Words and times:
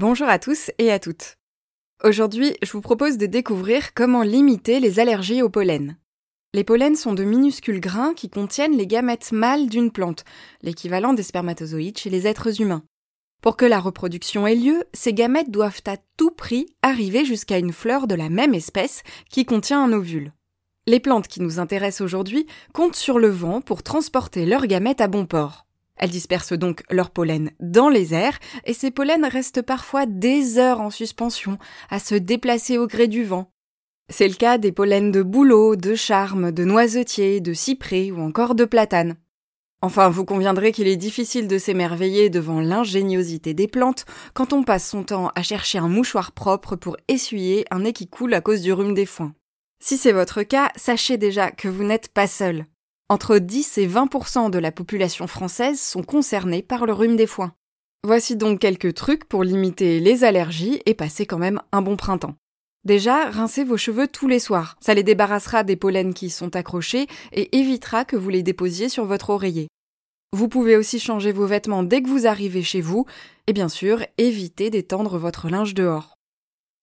Bonjour 0.00 0.28
à 0.28 0.38
tous 0.38 0.70
et 0.78 0.92
à 0.92 1.00
toutes. 1.00 1.38
Aujourd'hui, 2.04 2.54
je 2.62 2.70
vous 2.70 2.80
propose 2.80 3.18
de 3.18 3.26
découvrir 3.26 3.94
comment 3.94 4.22
limiter 4.22 4.78
les 4.78 5.00
allergies 5.00 5.42
au 5.42 5.48
pollen. 5.48 5.96
Les 6.54 6.62
pollens 6.62 6.94
sont 6.94 7.14
de 7.14 7.24
minuscules 7.24 7.80
grains 7.80 8.14
qui 8.14 8.30
contiennent 8.30 8.76
les 8.76 8.86
gamètes 8.86 9.32
mâles 9.32 9.68
d'une 9.68 9.90
plante, 9.90 10.24
l'équivalent 10.62 11.14
des 11.14 11.24
spermatozoïdes 11.24 11.98
chez 11.98 12.10
les 12.10 12.28
êtres 12.28 12.60
humains. 12.60 12.84
Pour 13.42 13.56
que 13.56 13.64
la 13.64 13.80
reproduction 13.80 14.46
ait 14.46 14.54
lieu, 14.54 14.84
ces 14.92 15.12
gamètes 15.12 15.50
doivent 15.50 15.82
à 15.86 15.96
tout 16.16 16.30
prix 16.30 16.66
arriver 16.82 17.24
jusqu'à 17.24 17.58
une 17.58 17.72
fleur 17.72 18.06
de 18.06 18.14
la 18.14 18.28
même 18.28 18.54
espèce 18.54 19.02
qui 19.30 19.44
contient 19.46 19.82
un 19.82 19.92
ovule. 19.92 20.32
Les 20.86 21.00
plantes 21.00 21.26
qui 21.26 21.40
nous 21.40 21.58
intéressent 21.58 22.02
aujourd'hui 22.02 22.46
comptent 22.72 22.94
sur 22.94 23.18
le 23.18 23.30
vent 23.30 23.60
pour 23.60 23.82
transporter 23.82 24.46
leurs 24.46 24.68
gamètes 24.68 25.00
à 25.00 25.08
bon 25.08 25.26
port. 25.26 25.66
Elles 25.98 26.10
dispersent 26.10 26.52
donc 26.52 26.82
leur 26.90 27.10
pollen 27.10 27.50
dans 27.60 27.88
les 27.88 28.14
airs 28.14 28.38
et 28.64 28.74
ces 28.74 28.90
pollens 28.90 29.28
restent 29.28 29.62
parfois 29.62 30.06
des 30.06 30.58
heures 30.58 30.80
en 30.80 30.90
suspension 30.90 31.58
à 31.90 31.98
se 31.98 32.14
déplacer 32.14 32.78
au 32.78 32.86
gré 32.86 33.08
du 33.08 33.24
vent. 33.24 33.50
C'est 34.10 34.28
le 34.28 34.34
cas 34.34 34.56
des 34.56 34.72
pollens 34.72 35.10
de 35.10 35.22
bouleau, 35.22 35.76
de 35.76 35.94
charme, 35.94 36.50
de 36.50 36.64
noisetier, 36.64 37.40
de 37.40 37.52
cyprès 37.52 38.10
ou 38.10 38.20
encore 38.20 38.54
de 38.54 38.64
platane. 38.64 39.16
Enfin, 39.80 40.08
vous 40.08 40.24
conviendrez 40.24 40.72
qu'il 40.72 40.88
est 40.88 40.96
difficile 40.96 41.46
de 41.46 41.58
s'émerveiller 41.58 42.30
devant 42.30 42.60
l'ingéniosité 42.60 43.54
des 43.54 43.68
plantes 43.68 44.06
quand 44.34 44.52
on 44.52 44.64
passe 44.64 44.88
son 44.88 45.04
temps 45.04 45.30
à 45.36 45.42
chercher 45.42 45.78
un 45.78 45.88
mouchoir 45.88 46.32
propre 46.32 46.74
pour 46.74 46.96
essuyer 47.06 47.64
un 47.70 47.80
nez 47.80 47.92
qui 47.92 48.08
coule 48.08 48.34
à 48.34 48.40
cause 48.40 48.62
du 48.62 48.72
rhume 48.72 48.94
des 48.94 49.06
foins. 49.06 49.34
Si 49.78 49.96
c'est 49.96 50.12
votre 50.12 50.42
cas, 50.42 50.72
sachez 50.74 51.16
déjà 51.16 51.52
que 51.52 51.68
vous 51.68 51.84
n'êtes 51.84 52.08
pas 52.08 52.26
seul. 52.26 52.66
Entre 53.10 53.38
10 53.38 53.78
et 53.78 53.88
20% 53.88 54.50
de 54.50 54.58
la 54.58 54.70
population 54.70 55.26
française 55.26 55.80
sont 55.80 56.02
concernés 56.02 56.60
par 56.60 56.84
le 56.84 56.92
rhume 56.92 57.16
des 57.16 57.26
foins. 57.26 57.54
Voici 58.04 58.36
donc 58.36 58.58
quelques 58.58 58.92
trucs 58.92 59.24
pour 59.24 59.44
limiter 59.44 59.98
les 59.98 60.24
allergies 60.24 60.82
et 60.84 60.92
passer 60.92 61.24
quand 61.24 61.38
même 61.38 61.62
un 61.72 61.80
bon 61.80 61.96
printemps. 61.96 62.34
Déjà, 62.84 63.30
rincez 63.30 63.64
vos 63.64 63.78
cheveux 63.78 64.08
tous 64.08 64.28
les 64.28 64.38
soirs. 64.38 64.76
Ça 64.80 64.92
les 64.92 65.02
débarrassera 65.02 65.64
des 65.64 65.74
pollens 65.74 66.12
qui 66.12 66.26
y 66.26 66.30
sont 66.30 66.54
accrochés 66.54 67.06
et 67.32 67.56
évitera 67.56 68.04
que 68.04 68.16
vous 68.16 68.28
les 68.28 68.42
déposiez 68.42 68.90
sur 68.90 69.06
votre 69.06 69.30
oreiller. 69.30 69.68
Vous 70.34 70.48
pouvez 70.48 70.76
aussi 70.76 71.00
changer 71.00 71.32
vos 71.32 71.46
vêtements 71.46 71.82
dès 71.82 72.02
que 72.02 72.08
vous 72.08 72.26
arrivez 72.26 72.62
chez 72.62 72.82
vous 72.82 73.06
et 73.46 73.54
bien 73.54 73.70
sûr, 73.70 74.04
évitez 74.18 74.68
d'étendre 74.68 75.16
votre 75.16 75.48
linge 75.48 75.72
dehors. 75.72 76.17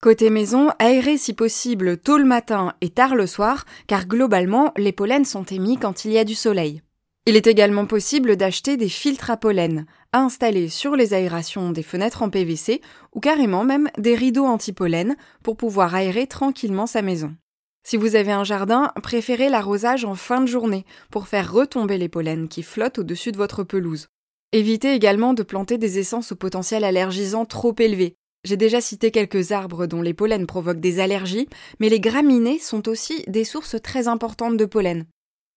Côté 0.01 0.29
maison, 0.29 0.69
aérez 0.77 1.17
si 1.17 1.33
possible 1.33 1.97
tôt 1.97 2.17
le 2.17 2.25
matin 2.25 2.73
et 2.81 2.89
tard 2.89 3.15
le 3.15 3.25
soir, 3.25 3.65
car 3.87 4.07
globalement, 4.07 4.71
les 4.77 4.91
pollens 4.91 5.25
sont 5.25 5.45
émis 5.45 5.77
quand 5.77 6.05
il 6.05 6.11
y 6.11 6.17
a 6.17 6.23
du 6.23 6.35
soleil. 6.35 6.81
Il 7.27 7.35
est 7.35 7.47
également 7.47 7.87
possible 7.87 8.35
d'acheter 8.35 8.77
des 8.77 8.89
filtres 8.89 9.31
à 9.31 9.37
pollen, 9.37 9.87
à 10.13 10.19
installer 10.19 10.69
sur 10.69 10.95
les 10.95 11.15
aérations 11.15 11.71
des 11.71 11.81
fenêtres 11.81 12.21
en 12.21 12.29
PVC 12.29 12.81
ou 13.13 13.19
carrément 13.19 13.63
même 13.63 13.89
des 13.97 14.13
rideaux 14.13 14.45
anti-pollen 14.45 15.15
pour 15.41 15.57
pouvoir 15.57 15.95
aérer 15.95 16.27
tranquillement 16.27 16.85
sa 16.85 17.01
maison. 17.01 17.35
Si 17.83 17.97
vous 17.97 18.15
avez 18.15 18.31
un 18.31 18.43
jardin, 18.43 18.91
préférez 19.01 19.49
l'arrosage 19.49 20.05
en 20.05 20.13
fin 20.13 20.41
de 20.41 20.45
journée 20.45 20.85
pour 21.09 21.27
faire 21.27 21.51
retomber 21.51 21.97
les 21.97 22.09
pollens 22.09 22.47
qui 22.47 22.61
flottent 22.61 22.99
au-dessus 22.99 23.31
de 23.31 23.37
votre 23.37 23.63
pelouse. 23.63 24.07
Évitez 24.51 24.93
également 24.93 25.33
de 25.33 25.43
planter 25.43 25.79
des 25.79 25.97
essences 25.97 26.31
au 26.31 26.35
potentiel 26.35 26.83
allergisant 26.83 27.45
trop 27.45 27.73
élevé, 27.79 28.15
j'ai 28.45 28.57
déjà 28.57 28.79
cité 28.79 29.11
quelques 29.11 29.51
arbres 29.51 29.87
dont 29.87 30.01
les 30.01 30.13
pollens 30.13 30.45
provoquent 30.45 30.79
des 30.79 30.99
allergies, 30.99 31.49
mais 31.79 31.89
les 31.89 31.99
graminées 31.99 32.59
sont 32.59 32.87
aussi 32.87 33.23
des 33.27 33.43
sources 33.43 33.75
très 33.81 34.07
importantes 34.07 34.55
de 34.55 34.65
pollen. 34.65 35.05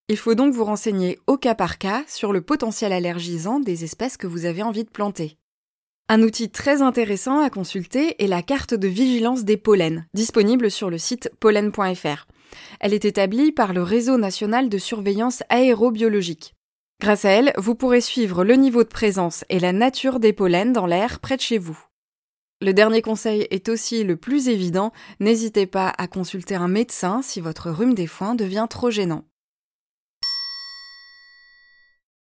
Il 0.08 0.16
faut 0.16 0.34
donc 0.34 0.54
vous 0.54 0.64
renseigner 0.64 1.18
au 1.26 1.36
cas 1.36 1.54
par 1.54 1.76
cas 1.76 2.02
sur 2.08 2.32
le 2.32 2.40
potentiel 2.40 2.94
allergisant 2.94 3.60
des 3.60 3.84
espèces 3.84 4.16
que 4.16 4.26
vous 4.26 4.46
avez 4.46 4.62
envie 4.62 4.84
de 4.84 4.90
planter. 4.90 5.36
Un 6.08 6.22
outil 6.22 6.48
très 6.48 6.80
intéressant 6.80 7.40
à 7.40 7.50
consulter 7.50 8.22
est 8.24 8.26
la 8.26 8.42
carte 8.42 8.72
de 8.72 8.88
vigilance 8.88 9.44
des 9.44 9.58
pollens, 9.58 10.04
disponible 10.14 10.70
sur 10.70 10.88
le 10.88 10.96
site 10.96 11.30
pollen.fr. 11.38 12.26
Elle 12.80 12.94
est 12.94 13.04
établie 13.04 13.52
par 13.52 13.74
le 13.74 13.82
Réseau 13.82 14.16
national 14.16 14.70
de 14.70 14.78
surveillance 14.78 15.42
aérobiologique. 15.50 16.54
Grâce 17.02 17.26
à 17.26 17.30
elle, 17.30 17.52
vous 17.58 17.74
pourrez 17.74 18.00
suivre 18.00 18.42
le 18.42 18.54
niveau 18.54 18.82
de 18.82 18.88
présence 18.88 19.44
et 19.50 19.60
la 19.60 19.74
nature 19.74 20.18
des 20.18 20.32
pollens 20.32 20.72
dans 20.72 20.86
l'air 20.86 21.20
près 21.20 21.36
de 21.36 21.42
chez 21.42 21.58
vous. 21.58 21.78
Le 22.60 22.72
dernier 22.72 23.02
conseil 23.02 23.46
est 23.50 23.68
aussi 23.68 24.02
le 24.02 24.16
plus 24.16 24.48
évident, 24.48 24.92
n'hésitez 25.20 25.66
pas 25.66 25.92
à 25.96 26.08
consulter 26.08 26.56
un 26.56 26.66
médecin 26.66 27.22
si 27.22 27.40
votre 27.40 27.70
rhume 27.70 27.94
des 27.94 28.08
foins 28.08 28.34
devient 28.34 28.66
trop 28.68 28.90
gênant. 28.90 29.24